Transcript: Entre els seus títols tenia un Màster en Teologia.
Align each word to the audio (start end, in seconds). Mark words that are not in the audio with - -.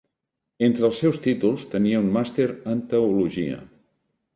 Entre 0.67 0.87
els 0.89 1.01
seus 1.05 1.21
títols 1.27 1.67
tenia 1.75 2.03
un 2.07 2.11
Màster 2.19 2.51
en 2.77 2.87
Teologia. 2.95 3.65